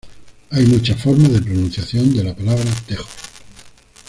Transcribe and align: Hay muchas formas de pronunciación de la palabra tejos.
Hay 0.49 0.65
muchas 0.65 0.99
formas 0.99 1.31
de 1.31 1.43
pronunciación 1.43 2.11
de 2.17 2.23
la 2.23 2.33
palabra 2.35 2.65
tejos. 2.87 3.05